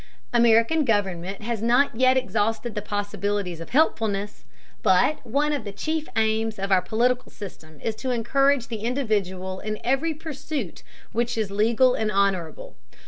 American 0.33 0.83
government 0.83 1.43
has 1.43 1.61
not 1.61 1.95
yet 1.95 2.17
exhausted 2.17 2.73
the 2.73 2.81
possibilities 2.81 3.59
of 3.61 3.69
helpfulness, 3.69 4.45
but 4.81 5.23
one 5.27 5.53
of 5.53 5.63
the 5.63 5.71
chief 5.71 6.09
aims 6.15 6.57
of 6.57 6.71
our 6.71 6.81
political 6.81 7.31
system 7.31 7.79
is 7.83 7.93
to 7.95 8.09
encourage 8.09 8.69
the 8.69 8.77
individual 8.81 9.59
in 9.59 9.77
every 9.83 10.15
pursuit 10.15 10.81
which 11.11 11.37
is 11.37 11.51
legal 11.51 11.93
and 11.93 12.11
honorable. 12.11 12.75